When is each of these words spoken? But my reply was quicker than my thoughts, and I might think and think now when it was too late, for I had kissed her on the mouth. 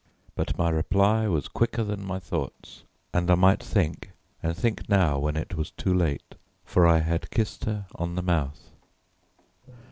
But 0.33 0.57
my 0.57 0.69
reply 0.71 1.27
was 1.27 1.47
quicker 1.47 1.83
than 1.83 2.03
my 2.03 2.17
thoughts, 2.17 2.85
and 3.13 3.29
I 3.29 3.35
might 3.35 3.61
think 3.61 4.09
and 4.41 4.57
think 4.57 4.89
now 4.89 5.19
when 5.19 5.35
it 5.37 5.53
was 5.53 5.69
too 5.69 5.93
late, 5.93 6.33
for 6.65 6.87
I 6.87 7.01
had 7.01 7.29
kissed 7.29 7.65
her 7.65 7.85
on 7.93 8.15
the 8.15 8.23
mouth. 8.23 8.71